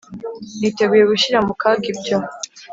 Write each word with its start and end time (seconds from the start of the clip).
]niteguye 0.59 1.03
gushyira 1.11 1.37
mu 1.47 1.53
kaga 1.61 1.85
ibyo. 1.93 2.17